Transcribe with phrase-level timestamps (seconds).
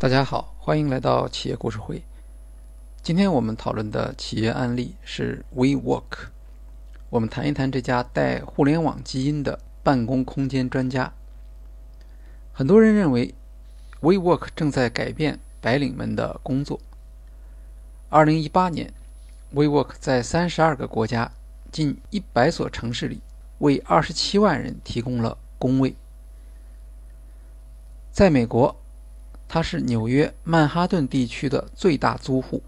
[0.00, 2.04] 大家好，欢迎来到企业故事会。
[3.02, 6.28] 今天我们讨论的企业案例是 WeWork。
[7.10, 11.12] 我们谈一谈这家带互联网基因的办公空间专家。
[12.52, 13.34] 很多人认为
[14.00, 16.78] WeWork 正在改变白领们的工作。
[18.08, 18.94] 二零一八年
[19.52, 21.32] ，WeWork 在三十二个国家、
[21.72, 23.20] 近一百所城市里
[23.58, 25.96] 为二十七万人提供了工位。
[28.12, 28.76] 在美国。
[29.48, 32.62] 它是纽约曼哈顿地区的最大租户。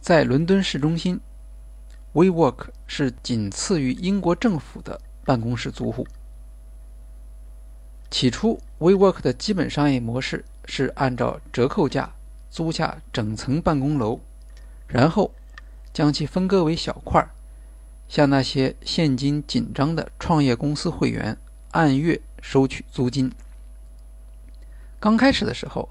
[0.00, 1.20] 在伦敦市中心
[2.14, 6.06] ，WeWork 是仅次于英国政府的办公室租户。
[8.10, 12.12] 起初，WeWork 的基本商业模式是按照折扣价
[12.50, 14.18] 租下整层办公楼，
[14.88, 15.32] 然后
[15.92, 17.24] 将其分割为小块，
[18.08, 21.36] 向那些现金紧张的创业公司会员
[21.72, 23.30] 按月收取租金。
[25.00, 25.88] 刚开始的时候，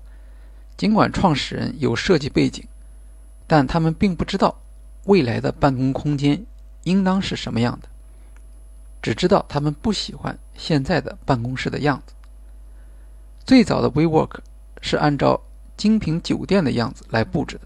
[0.78, 2.64] 尽管创始人有设计背景，
[3.48, 4.62] 但他们并不知道
[5.06, 6.46] 未来的办公空间
[6.84, 7.90] 应当是什么样的，
[9.02, 12.14] 只知道他们不喜欢现在的办公室的样子。
[13.44, 14.38] 最早的 WeWork
[14.82, 15.42] 是按照
[15.76, 17.62] 精品酒店的样子来布置的，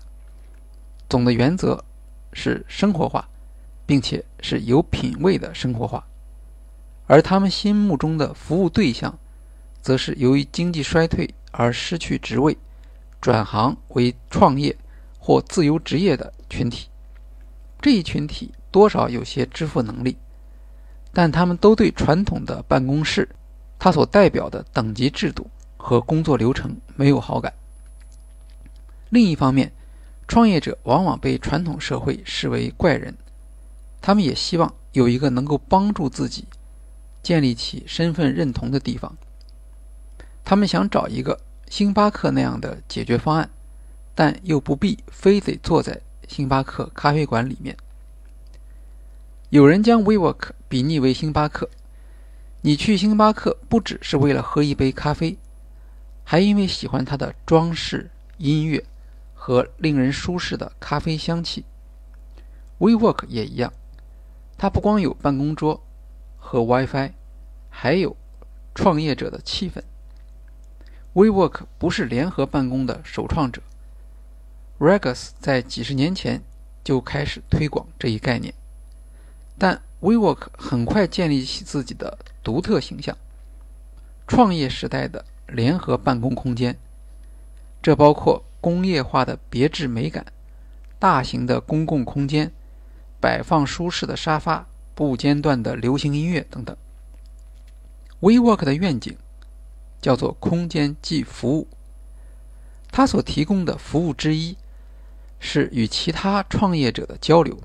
[1.09, 1.83] 总的原则
[2.31, 3.27] 是生活化，
[3.86, 6.08] 并且是有品位的生活化，
[7.05, 9.14] 而他们心目中的服务对象。
[9.84, 12.58] 则是由于经济衰退而失去职位，
[13.22, 14.76] 转行为创业
[15.20, 16.88] 或自由职业的群体。
[17.81, 20.16] 这一群体多少有些支付能力，
[21.11, 23.28] 但他们都对传统的办公室，
[23.78, 25.45] 它所代表的等级制度
[25.76, 27.54] 和工作流程没有好感。
[29.09, 29.72] 另一方面，
[30.30, 33.14] 创业者往往被传统社会视为怪人，
[34.02, 36.45] 他们也希望有一个能够帮助自己
[37.22, 39.14] 建立起身份认同的地方。
[40.45, 43.49] 他们想找一个星巴克那样的解决方案，
[44.14, 47.76] 但又不必非得坐在星巴克咖啡馆里面。
[49.49, 51.70] 有人将 WeWork 比拟为星巴克，
[52.61, 55.37] 你去星巴克不只是为了喝一杯咖啡，
[56.23, 58.83] 还因为喜欢它的装饰、音乐
[59.33, 61.65] 和令人舒适的咖啡香气。
[62.80, 63.71] WeWork 也一样，
[64.58, 65.81] 它不光有办公桌
[66.37, 67.11] 和 WiFi，
[67.70, 68.17] 还有
[68.75, 69.81] 创业者的气氛。
[71.13, 73.61] WeWork 不是联合办公的首创者
[74.79, 76.41] ，Regus 在几十年前
[76.83, 78.51] 就开始推广这一概念，
[79.59, 83.15] 但 WeWork 很快建立起自己的独特形象。
[84.27, 86.75] 创业时代的联合办公空间，
[87.80, 90.25] 这包括工业化的别致美感、
[90.97, 92.51] 大型的公共空间、
[93.19, 96.75] 摆放舒适的沙发、不间断的流行音乐等等。
[98.19, 99.15] WeWork 的愿景。
[100.03, 101.65] 叫做空间即服务。
[102.91, 104.58] 它所提供的服务之一
[105.39, 107.58] 是与其他创业者的交流。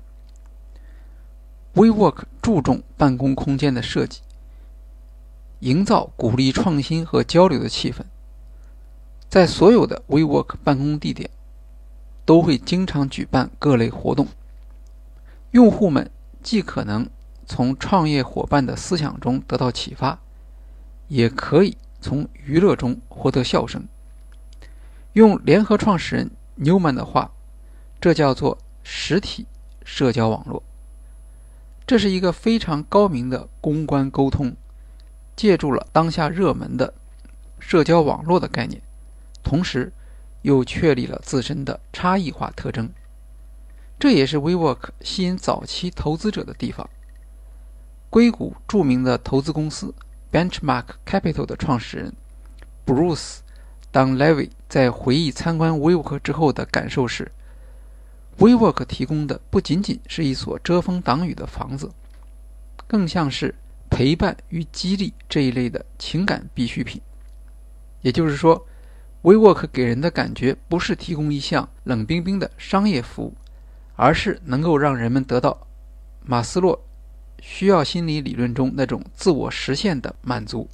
[1.75, 4.21] WeWork 注重办公空间的设计，
[5.59, 8.03] 营造鼓励创新和交流的气氛。
[9.29, 11.29] 在所有的 WeWork 办公地点，
[12.25, 14.27] 都会经常举办各类活动。
[15.51, 16.09] 用户们
[16.41, 17.07] 既可能
[17.45, 20.19] 从创业伙伴的思想中得到启发，
[21.09, 21.77] 也可以。
[22.01, 23.87] 从娱乐中获得笑声。
[25.13, 27.31] 用联合创始人 Newman 的话，
[27.99, 29.45] 这叫做实体
[29.83, 30.63] 社交网络。
[31.85, 34.55] 这是一个非常高明的公关沟通，
[35.35, 36.93] 借助了当下热门的
[37.59, 38.81] 社交网络的概念，
[39.41, 39.91] 同时
[40.43, 42.89] 又确立了自身的差异化特征。
[43.97, 46.87] 这也是 WeWork 吸引早期投资者的地方。
[48.09, 49.93] 硅谷著名的投资公司。
[50.31, 52.13] Benchmark Capital 的创始人
[52.85, 53.39] Bruce
[53.91, 57.31] Dunlevy 在回忆参观 WeWork 之后的感受是
[58.37, 61.89] ：WeWork 提供的不仅仅是一所遮风挡雨的房子，
[62.85, 63.55] 更像是
[63.89, 67.01] 陪伴与激励这一类的情感必需品。
[68.01, 68.63] 也就是说
[69.23, 73.33] ，WeWork 给人的感觉不是提供一项冷冰冰的商业服务，
[73.95, 75.65] 而是能够让人们得到
[76.23, 76.79] 马斯洛。
[77.41, 80.69] 需要心理理论中那种自我实现的满足。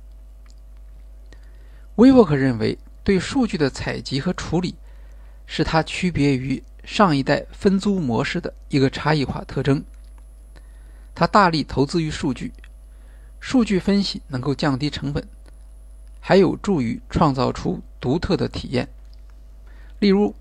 [1.95, 4.75] WeWork 认为，对数据的采集和处理
[5.45, 9.83] 是它区别于上一代分租模式的一个差异化特征。
[11.13, 12.51] 它大力投资于数据，
[13.39, 15.25] 数据分析能够降低成本，
[16.19, 18.89] 还有助于创造出独特的体验。
[19.99, 20.35] 例如，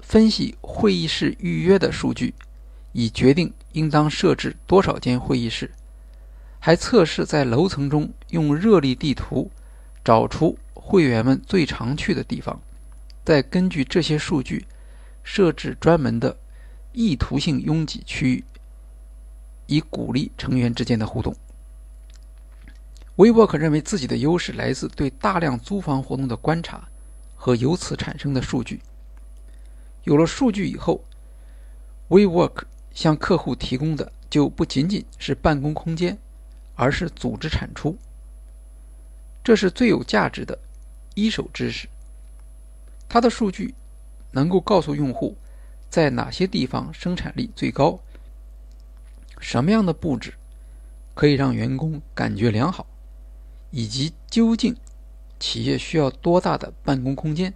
[0.00, 2.32] 分析会议室预约的数据。
[2.94, 5.70] 以决定应当设置多少间会议室，
[6.60, 9.50] 还测试在楼层中用热力地图
[10.04, 12.60] 找出会员们最常去的地方，
[13.24, 14.64] 再根据这些数据
[15.24, 16.36] 设置专门的
[16.92, 18.44] 意图性拥挤区域，
[19.66, 21.34] 以鼓励成员之间的互动。
[23.16, 26.88] WeWork 认为自己的优势来自对大量租房活动的观察
[27.34, 28.80] 和由此产生的数据。
[30.04, 31.02] 有了数据以后
[32.08, 32.64] ，WeWork
[32.94, 36.16] 向客户提供的就不仅仅是办公空间，
[36.74, 37.98] 而是组织产出。
[39.42, 40.58] 这是最有价值的
[41.14, 41.88] 一手知识。
[43.08, 43.74] 它的数据
[44.30, 45.36] 能够告诉用户，
[45.90, 48.00] 在哪些地方生产力最高，
[49.38, 50.34] 什么样的布置
[51.14, 52.86] 可以让员工感觉良好，
[53.70, 54.74] 以及究竟
[55.38, 57.52] 企业需要多大的办公空间。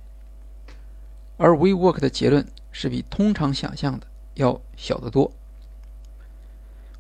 [1.37, 4.07] 而 WeWork 的结论是比通常想象的
[4.39, 5.31] 要小得多。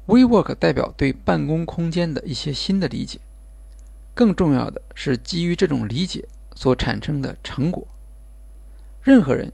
[0.07, 3.21] WeWork 代表对办公空间的一些新的理解。
[4.15, 7.87] 更重要的是，基于这种理解所产生的成果。
[9.01, 9.53] 任何人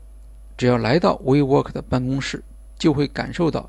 [0.56, 2.42] 只要来到 WeWork 的办公室，
[2.78, 3.68] 就会感受到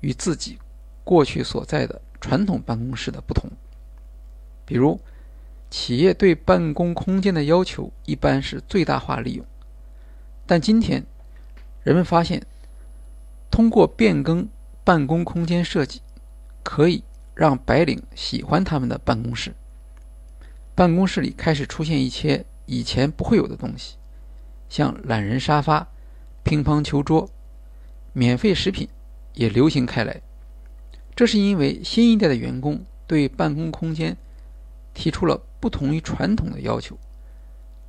[0.00, 0.58] 与自己
[1.02, 3.50] 过去所在的传统办公室的不同。
[4.64, 5.00] 比如，
[5.70, 9.44] 企业对办公空间的要求一般是最大化利用，
[10.46, 11.04] 但今天
[11.82, 12.46] 人们发现，
[13.50, 14.48] 通过变更
[14.84, 16.00] 办公空间设计，
[16.62, 17.02] 可以
[17.34, 19.54] 让白领喜欢他们的办公室。
[20.74, 23.96] 办公室里开始出现一些以前不会有的东西，
[24.68, 25.88] 像懒人沙发、
[26.44, 27.28] 乒乓球桌、
[28.12, 28.88] 免费食品
[29.34, 30.20] 也流行开来。
[31.16, 34.16] 这是因为新一代的员工对办公空间
[34.94, 36.96] 提出了不同于传统的要求，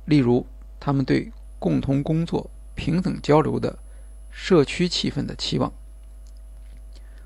[0.06, 0.44] 例如
[0.80, 1.30] 他们对
[1.60, 3.78] 共同工作、平等交流的
[4.30, 5.72] 社区气氛的期望。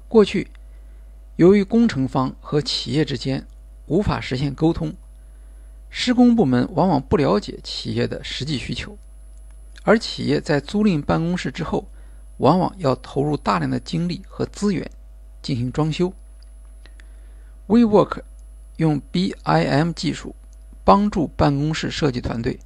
[0.08, 0.50] 过去，
[1.36, 3.46] 由于工程方和企业之间
[3.86, 4.94] 无法实现沟通。
[5.96, 8.98] 施工部门往往不了解企业的实际需求，
[9.84, 11.88] 而企业在租赁办公室之后，
[12.38, 14.90] 往往要投入大量的精力和资源
[15.40, 16.12] 进行装修。
[17.68, 18.22] WeWork
[18.78, 20.34] 用 BIM 技术
[20.82, 22.58] 帮助办公室设计团队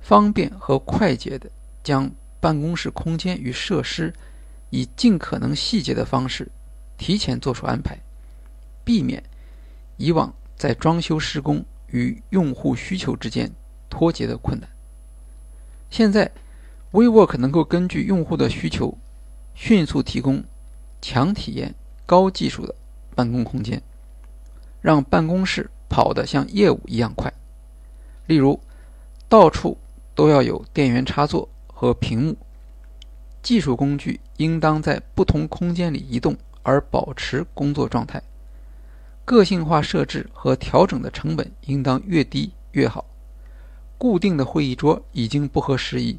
[0.00, 1.50] 方便和快捷地
[1.82, 2.08] 将
[2.40, 4.12] 办公室空间与设施
[4.70, 6.48] 以尽可能细节的方式
[6.96, 7.98] 提前做出安排，
[8.84, 9.22] 避免
[9.96, 11.64] 以往在装修施工。
[11.90, 13.50] 与用户需求之间
[13.88, 14.68] 脱节的困难。
[15.88, 16.30] 现在
[16.90, 18.98] ，WeWork 能够根据用户的需求，
[19.54, 20.42] 迅速提供
[21.00, 21.72] 强体验、
[22.04, 22.74] 高技术的
[23.14, 23.80] 办公空间，
[24.80, 27.32] 让办公室跑得像业务一样快。
[28.26, 28.60] 例如，
[29.28, 29.78] 到处
[30.16, 32.36] 都要有电源插座和屏幕，
[33.42, 38.22] 技术工具应当在不同空间里移动而保持工作状态。
[39.26, 43.04] 个性化设置和调整的成本应当越低越好。
[43.98, 46.18] 固定的会议桌已经不合时宜，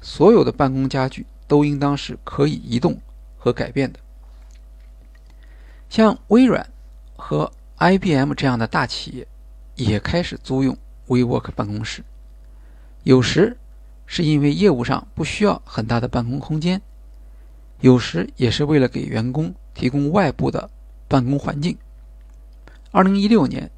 [0.00, 2.98] 所有的办公家具都应当是可以移动
[3.36, 3.98] 和改变的。
[5.90, 6.66] 像微软
[7.14, 9.26] 和 IBM 这样的大企业
[9.74, 10.74] 也开始租用
[11.08, 12.02] WeWork 办公室，
[13.02, 13.54] 有时
[14.06, 16.80] 是因为业务上不需要很大的办公空间，
[17.80, 20.70] 有时也是为了给员工提供外部的
[21.08, 21.76] 办公环境。
[22.90, 23.70] 二零一六年，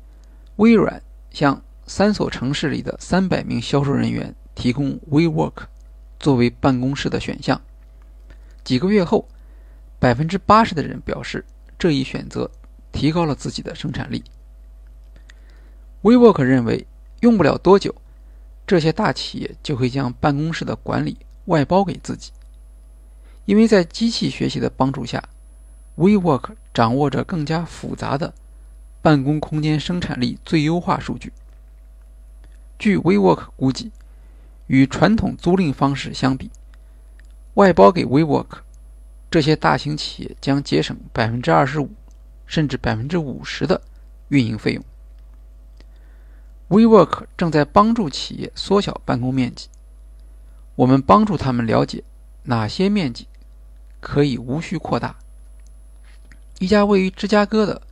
[0.56, 5.64] 微软向三所城市里的三百名销售人员提供 WeWork
[6.18, 7.60] 作为办公室的选项。
[8.64, 9.28] 几个月后，
[9.98, 11.44] 百分之八十的人表示
[11.78, 12.50] 这一选择
[12.92, 14.22] 提高了自己的生产力。
[16.02, 16.86] WeWork 认为，
[17.20, 17.94] 用不了多久，
[18.66, 22.32] 这些大企业就会将办公室的管理外包给自己，
[23.44, 25.22] 因为在机器学习的帮助下
[25.96, 28.34] ，WeWork 掌握着更加复杂的。
[29.00, 31.32] 办公空间生产力最优化数据。
[32.76, 33.92] 据 WeWork 估计，
[34.66, 36.50] 与传统租赁方式相比，
[37.54, 38.46] 外包给 WeWork，
[39.30, 41.88] 这些大型企业将节省百分之二十五
[42.46, 43.80] 甚至百分之五十的
[44.26, 44.84] 运营费用。
[46.68, 49.68] WeWork 正在帮助企业缩小办公面积。
[50.74, 52.02] 我们帮助他们了解
[52.44, 53.26] 哪些面积
[54.00, 55.16] 可以无需扩大。
[56.58, 57.82] 一家位于芝加哥的。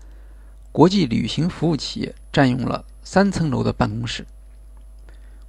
[0.72, 4.26] 国际旅行服务企业占用了三层楼的办公室。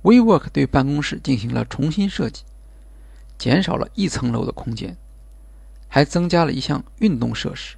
[0.04, 2.44] WeWork 对办公室进行了重新设计，
[3.36, 4.96] 减少了一层楼的空间，
[5.88, 7.76] 还增加了一项运动设施。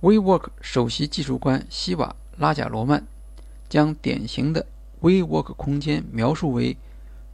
[0.00, 3.06] WeWork 首席技术官希瓦拉贾罗曼
[3.74, 4.64] 将典型的
[5.00, 6.76] WeWork 空间描述为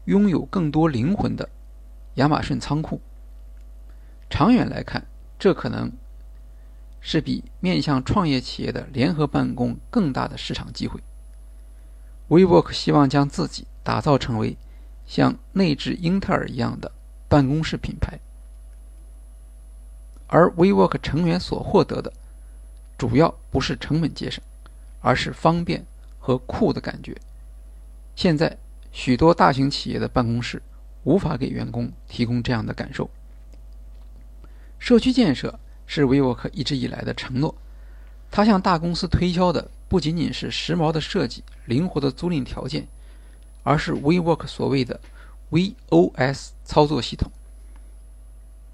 [0.07, 1.47] 拥有更多灵魂的
[2.15, 2.99] 亚马逊仓库。
[4.31, 5.07] 长远来看，
[5.39, 5.93] 这可能。
[7.03, 10.99] 是比面向创业企业的联合办公更大的市场机会。
[12.29, 14.57] WeWork 希望将自己打造成为
[15.07, 16.91] 像内置英特尔一样的
[17.29, 18.19] 办公室品牌，
[20.27, 22.11] 而 WeWork 成员所获得的
[22.97, 24.43] 主要不是成本节省，
[25.01, 25.85] 而是方便
[26.31, 27.17] 和酷的感觉。
[28.15, 28.57] 现在
[28.93, 30.63] 许多大型企业的办公室
[31.03, 33.11] 无法给员工提供这样的感受。
[34.79, 37.53] 社区建设是 WeWork 一直以来的承诺，
[38.31, 42.87] 它向大公司推销的不仅仅是时髦的设计、灵活的租赁条件。
[43.63, 44.99] 而是 WeWork 所谓的
[45.51, 47.31] VOS 操作系统，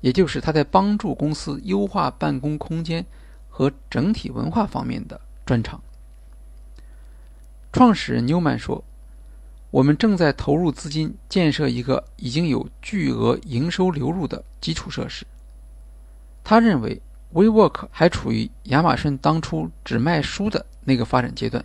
[0.00, 3.04] 也就是它在帮助公司优化办公空间
[3.48, 5.82] 和整体文化方面的专长。
[7.76, 8.83] 创始人纽曼说
[9.71, 15.26] ：“我们正在投入资金建设一个已经有巨额营收流入的基础设施。”
[16.42, 17.02] 他认为
[17.35, 21.62] WeWork 还处于亚马逊当初只卖书的那个发展阶段。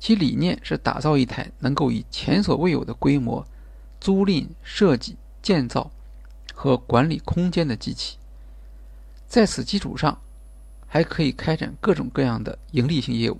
[0.00, 3.46] 其理念是打造一台能够以前所未有的规模
[4.00, 5.88] 租赁、设计、建造
[6.52, 8.16] 和管理空间的机器。
[9.28, 10.18] 在此基础上，
[10.88, 13.38] 还可以开展各种各样的盈利性业务。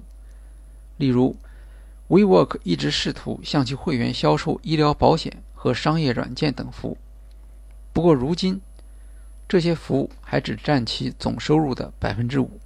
[0.99, 1.37] 例如
[2.09, 6.99] ，WeWork 一直试图向其会员销售医疗保险和商业软件等服务。
[7.93, 8.61] 不过，如今
[9.49, 12.61] 这些服务还只占其总收入的百分之五。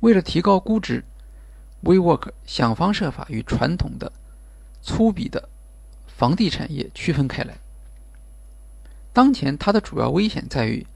[0.00, 1.04] 为了提高估值
[1.82, 4.12] ，WeWork 想方设法与传统的
[4.82, 5.48] 粗鄙的
[6.06, 7.56] 房地产业区分开来。
[9.12, 10.86] 当前，它的主要危险在于，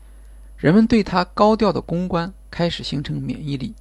[0.57, 3.75] 人们对它高调的公关开始形成免疫力，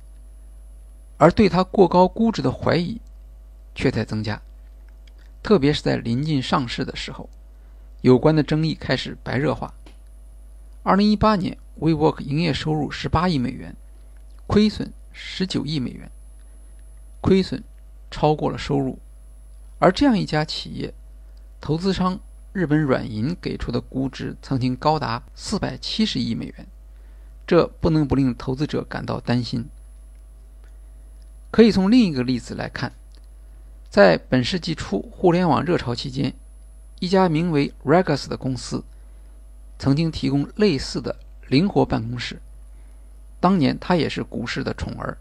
[1.17, 3.00] 而对它过高估值的怀疑
[3.74, 4.41] 却在增加。
[5.41, 7.29] 特别是在临近上市的时候，
[8.01, 9.74] 有关的争议开始白热化。
[10.84, 13.75] 2018年，WeWork 营业收入18亿美元，
[14.48, 16.10] 亏损19亿美元。
[17.22, 17.63] 亏损
[18.12, 19.00] 超过了收入，
[19.79, 20.93] 而这样一家企业，
[21.60, 22.19] 投资商
[22.53, 26.67] 日本软银给出的估值曾经高达四百七十亿美元，
[27.48, 29.67] 这不能不令投资者感到担心。
[31.56, 32.92] 可以从另一个例子来看，
[33.90, 36.34] 在本世纪初互联网热潮期间，
[37.00, 38.84] 一家名为 Regus 的公司
[39.80, 41.16] 曾经提供类似的
[41.48, 42.42] 灵活办公室，
[43.40, 45.18] 当年它也是股市的宠儿。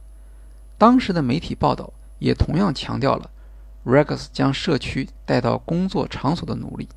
[0.76, 3.30] 当时的媒体报道也同样强调了
[3.84, 6.88] Regus 将社区带到工作场所的努力。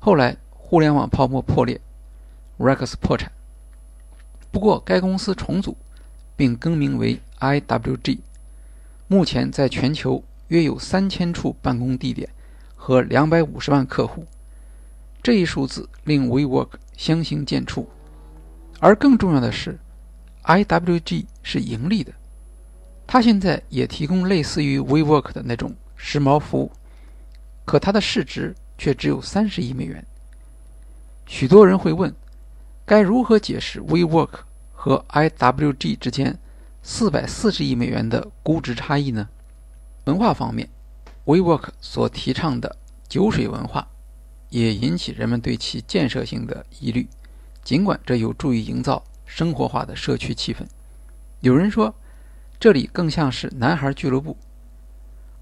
[0.00, 1.80] 后来，互联网泡沫破裂
[2.58, 3.30] ，Regus 破产。
[4.50, 5.76] 不过，该公司重组
[6.36, 8.18] 并更名为 IWG，
[9.06, 12.28] 目前在全球约有三千处办公地点
[12.74, 14.26] 和两百五十万客户。
[15.22, 17.86] 这一数字令 WeWork 相形见绌。
[18.80, 19.78] 而更重要的是
[20.44, 22.12] ，IWG 是盈利的。
[23.06, 26.72] 它现在也提供类似于 WeWork 的那种时髦服务，
[27.64, 30.04] 可它的市值却只有三十亿美元。
[31.26, 32.14] 许多人会问，
[32.84, 34.30] 该如何解释 WeWork
[34.84, 36.38] 和 IWG 之间
[36.82, 39.30] 四百四十亿美元的估值差异呢？
[40.04, 40.68] 文化方面
[41.24, 42.76] ，WeWork 所提倡的
[43.08, 43.88] 酒水文化
[44.50, 47.08] 也引起人们对其建设性的疑虑，
[47.62, 50.66] 尽管这有助于营造生活化的社区气氛。
[51.40, 51.94] 有人说。
[52.60, 54.38] 这里更像是男孩俱乐部，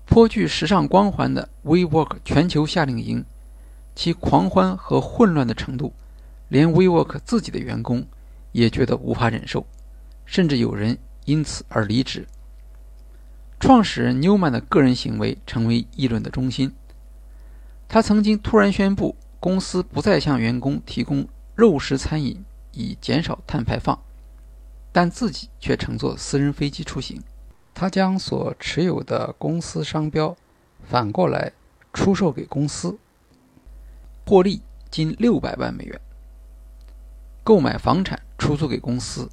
[0.07, 3.25] 颇具时尚光环的 WeWork 全球夏令营，
[3.95, 5.93] 其狂欢和混乱的程度，
[6.49, 8.07] 连 WeWork 自己的员工
[8.53, 9.67] 也觉得无法忍受，
[10.25, 12.27] 甚至有人因此而离职。
[13.59, 16.73] 创始人纽曼的个人行为成为议论的中心。
[17.89, 23.99] 他曾经突然宣布，公司不再向员工提供肉食餐饮，以减少碳排放。
[24.91, 27.23] 但自己却乘坐私人飞机出行。
[27.75, 30.37] 他将所持有的公司商标
[30.83, 31.53] 反过来
[31.93, 32.99] 出售给公司，
[34.27, 36.01] 获利近六百万美元。
[37.43, 39.31] 购买房产出租给公司，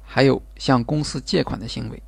[0.00, 2.00] 还有向公司借款的行为。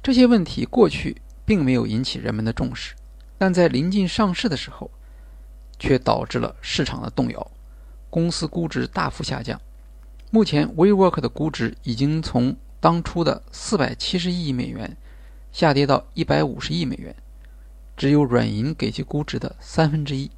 [0.00, 2.94] 这些问题过去并没有引起人们的重视，
[3.36, 4.88] 但在临近上市的时候，
[5.76, 7.50] 却导致了市场的动摇，
[8.08, 9.60] 公司估值大幅下降。
[10.30, 14.96] 目前，WeWork 的估值已经从当初的四百七十亿美元
[15.50, 17.12] 下跌到一百五十亿美元，
[17.96, 20.30] 只有软银给其估值的三分之一。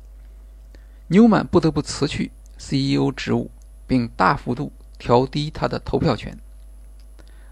[1.09, 3.51] 纽曼不得不辞去 CEO 职务，
[3.91, 4.71] 并大幅度
[5.01, 6.39] 调低他的投票权。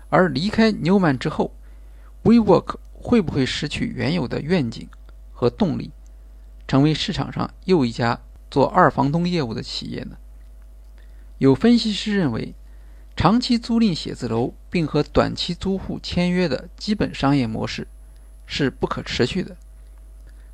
[0.09, 1.52] 而离开纽曼之后
[2.23, 4.88] ，WeWork 会不会失去原有的愿景
[5.33, 5.90] 和动力，
[6.68, 10.16] 成为市场上又一家做二房东业务的企业呢？
[11.38, 12.54] 有分析师认为，
[13.16, 17.88] 长期租赁写字楼并和短期租户签约的基本商业模式
[18.47, 19.57] 是不可持续的。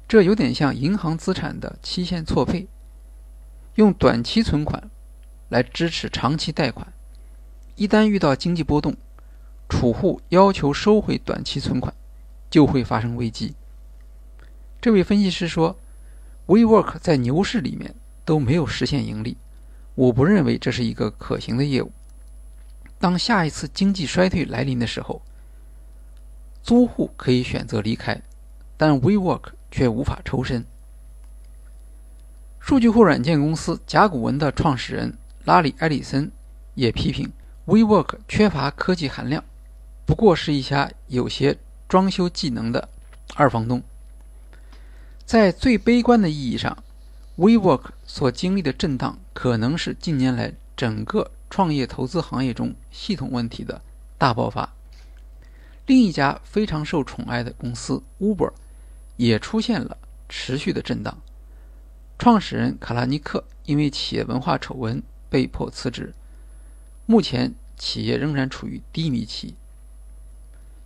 [0.09, 2.69] 这有点像银行资产的期限错配，
[3.75, 4.91] 用短期存款
[5.55, 6.93] 来支持长期贷款。
[7.77, 8.97] 一旦遇到经济波动，
[9.69, 11.95] 储户要求收回短期存款，
[12.51, 13.55] 就会发生危机。
[14.81, 15.79] 这位分析师说
[16.49, 17.95] ：“WeWork 在牛市里面
[18.25, 19.37] 都没有实现盈利，
[19.95, 21.93] 我不认为这是一个可行的业务。
[22.99, 25.23] 当下一次经济衰退来临的时候，
[26.65, 28.21] 租户可以选择离开，
[28.77, 30.67] 但 WeWork 却无法抽身。”
[32.59, 36.31] 数据库软件公司甲骨文的创始人拉里·埃里森
[36.75, 37.31] 也批评。
[37.67, 39.43] WeWork 缺乏科技含量，
[40.05, 41.57] 不过是一家有些
[41.89, 42.89] 装修技能的
[43.37, 43.83] 二房东。
[45.25, 46.77] 在最悲观的意义上
[47.37, 53.81] ，WeWork 所经历的震荡可能是近年来整个创业投资行业中系统问题的
[54.19, 54.71] 大爆发。
[55.87, 58.53] 另一家非常受宠爱的公司 Uber
[59.17, 59.97] 也出现了
[60.29, 61.17] 持续的震荡，
[62.19, 65.03] 创始人卡拉尼克因为企业文化丑闻
[65.35, 66.15] 被迫辞职。
[67.07, 69.57] 目前企业仍然处于低迷期。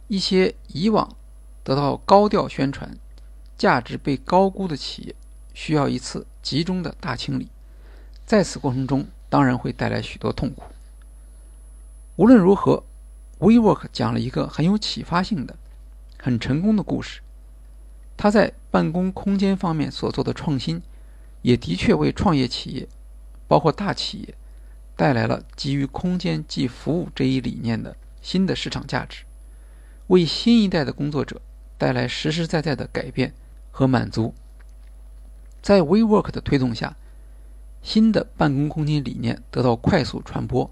[0.07, 1.15] 一些以往
[1.63, 2.97] 得到高调宣传、
[3.59, 5.15] 价值被高估的企业，
[5.53, 7.49] 需要一次集中的大清理，
[8.25, 10.63] 在此过程中当然会带来许多痛苦。
[12.17, 12.83] 无论如何
[13.41, 15.59] ，WeWork 讲了一个很有启发性的、
[16.19, 17.21] 很成功的故事。
[18.17, 20.81] 他在办公空间方面所做的创新，
[21.43, 22.89] 也的确为创业企业，
[23.49, 24.35] 包括大企业。
[24.97, 29.23] 带来了基于空间即服务这一理念的新的市场价值，
[30.09, 31.41] 为新一代的工作者
[31.79, 33.33] 带来实实在在的改变
[33.71, 34.35] 和满足。
[35.63, 36.97] 在 WeWork 的推动下，
[37.81, 40.69] 新的办公空间理念得到快速传播，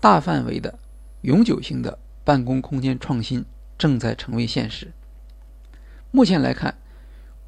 [0.00, 0.76] 大范围的
[1.20, 3.44] 永久性的办公空间创新
[3.78, 4.90] 正在成为现实。
[6.10, 6.76] 目前来看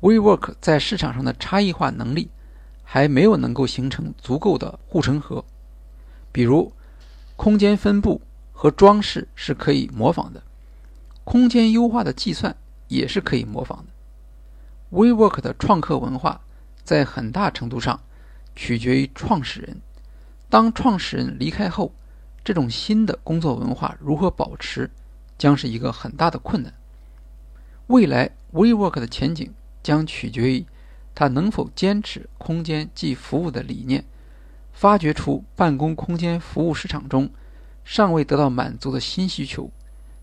[0.02, 2.30] ，WeWork 在市场上的差异化能力
[2.92, 5.44] 还没有能够形成足够的护城河。
[6.32, 6.72] 比如，
[7.36, 8.20] 空间分布
[8.52, 10.42] 和装饰是可以模仿的，
[11.22, 12.56] 空间优化的计算
[12.88, 13.92] 也是可以模仿的。
[14.90, 16.40] WeWork 的创客文化
[16.82, 18.00] 在很大程度上
[18.56, 19.80] 取决于创始人。
[20.48, 21.92] 当创始人离开后，
[22.42, 24.90] 这种新的工作文化如何保持，
[25.38, 26.74] 将是一个很大的困难。
[27.86, 30.66] 未来 WeWork 的前景将取决于
[31.20, 34.02] 他能否坚持空间即服务的理念。
[34.72, 37.28] 发掘出办公空间服务市场中
[37.84, 39.70] 尚未得到满足的新需求，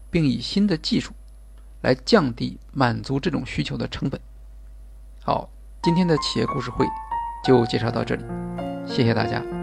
[0.10, 1.13] 并以新的技术
[1.81, 4.19] 来降低满足这种需求的成本。
[5.21, 5.47] 好，
[5.83, 6.83] 今天的企业故事会
[7.45, 8.23] 就介绍到这里，
[8.88, 9.57] 谢谢大家。